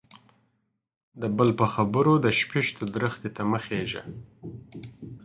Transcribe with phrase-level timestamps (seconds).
[1.21, 4.03] د بل په خبرو د شپيشتو درختي ته مه خيژه.